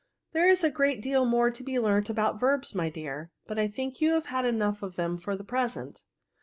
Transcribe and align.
There 0.33 0.49
is 0.49 0.63
a 0.63 0.71
great 0.71 0.99
deal 0.99 1.25
more 1.25 1.51
to 1.51 1.61
be 1.63 1.77
learnt 1.77 2.09
about 2.09 2.39
verbs, 2.39 2.73
my 2.73 2.89
dear; 2.89 3.29
but 3.45 3.59
I 3.59 3.67
think 3.67 4.01
you 4.01 4.13
have 4.13 4.25
had 4.25 4.45
enough 4.45 4.81
of 4.81 4.95
them 4.95 5.19
for 5.19 5.35
the 5.35 5.43
present." 5.43 6.01